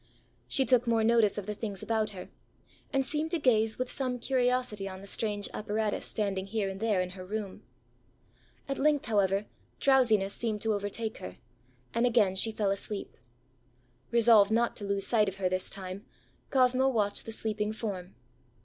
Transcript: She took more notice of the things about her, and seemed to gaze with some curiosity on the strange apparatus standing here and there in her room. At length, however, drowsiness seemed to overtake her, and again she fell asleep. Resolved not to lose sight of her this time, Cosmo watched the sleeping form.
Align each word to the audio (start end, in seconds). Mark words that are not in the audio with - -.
She 0.47 0.65
took 0.65 0.87
more 0.87 1.03
notice 1.03 1.37
of 1.37 1.45
the 1.45 1.53
things 1.53 1.83
about 1.83 2.09
her, 2.09 2.29
and 2.91 3.05
seemed 3.05 3.29
to 3.29 3.37
gaze 3.37 3.77
with 3.77 3.91
some 3.91 4.17
curiosity 4.17 4.89
on 4.89 4.99
the 5.01 5.05
strange 5.05 5.47
apparatus 5.53 6.07
standing 6.07 6.47
here 6.47 6.69
and 6.69 6.79
there 6.79 7.01
in 7.01 7.11
her 7.11 7.23
room. 7.23 7.61
At 8.67 8.79
length, 8.79 9.05
however, 9.05 9.45
drowsiness 9.79 10.33
seemed 10.33 10.59
to 10.63 10.73
overtake 10.73 11.19
her, 11.19 11.37
and 11.93 12.07
again 12.07 12.33
she 12.35 12.51
fell 12.51 12.71
asleep. 12.71 13.15
Resolved 14.09 14.49
not 14.49 14.75
to 14.77 14.85
lose 14.85 15.05
sight 15.05 15.29
of 15.29 15.35
her 15.35 15.49
this 15.49 15.69
time, 15.69 16.03
Cosmo 16.49 16.89
watched 16.89 17.27
the 17.27 17.31
sleeping 17.31 17.71
form. 17.71 18.15